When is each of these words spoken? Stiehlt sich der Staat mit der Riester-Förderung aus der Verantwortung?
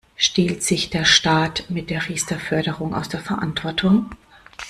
Stiehlt 0.15 0.63
sich 0.63 0.89
der 0.89 1.05
Staat 1.05 1.65
mit 1.69 1.91
der 1.91 2.09
Riester-Förderung 2.09 2.95
aus 2.95 3.07
der 3.07 3.19
Verantwortung? 3.19 4.09